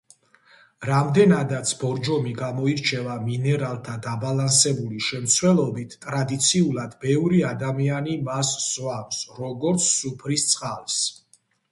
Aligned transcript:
რამდენადაც, 0.89 1.73
„ბორჯომი“ 1.81 2.31
გამოირჩევა 2.39 3.17
მინერალთა 3.25 3.97
დაბალანსებული 4.05 5.03
შემცველობით, 5.09 5.93
ტრადიციულად, 6.07 6.97
ბევრი 7.05 7.45
ადამიანი 7.53 8.17
მას 8.31 8.55
სვამს, 8.71 9.21
როგორც 9.43 9.89
სუფრის 9.93 10.49
წყალს. 10.57 10.99